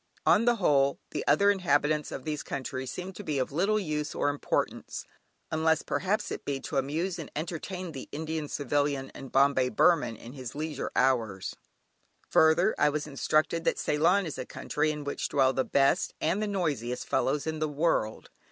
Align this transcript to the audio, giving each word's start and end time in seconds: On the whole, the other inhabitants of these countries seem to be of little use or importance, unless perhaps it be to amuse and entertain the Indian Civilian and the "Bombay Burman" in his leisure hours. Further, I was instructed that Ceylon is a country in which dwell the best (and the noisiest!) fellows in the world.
On 0.25 0.45
the 0.45 0.55
whole, 0.55 0.97
the 1.11 1.23
other 1.27 1.51
inhabitants 1.51 2.11
of 2.11 2.25
these 2.25 2.41
countries 2.41 2.89
seem 2.89 3.13
to 3.13 3.23
be 3.23 3.37
of 3.37 3.51
little 3.51 3.77
use 3.79 4.15
or 4.15 4.29
importance, 4.29 5.05
unless 5.51 5.83
perhaps 5.83 6.31
it 6.31 6.43
be 6.43 6.59
to 6.61 6.77
amuse 6.77 7.19
and 7.19 7.29
entertain 7.35 7.91
the 7.91 8.09
Indian 8.11 8.47
Civilian 8.47 9.11
and 9.13 9.27
the 9.27 9.29
"Bombay 9.29 9.69
Burman" 9.69 10.15
in 10.15 10.33
his 10.33 10.55
leisure 10.55 10.91
hours. 10.95 11.55
Further, 12.31 12.73
I 12.79 12.89
was 12.89 13.05
instructed 13.05 13.63
that 13.65 13.77
Ceylon 13.77 14.25
is 14.25 14.39
a 14.39 14.45
country 14.47 14.89
in 14.89 15.03
which 15.03 15.29
dwell 15.29 15.53
the 15.53 15.63
best 15.63 16.15
(and 16.19 16.41
the 16.41 16.47
noisiest!) 16.47 17.05
fellows 17.07 17.45
in 17.45 17.59
the 17.59 17.69
world. 17.69 18.31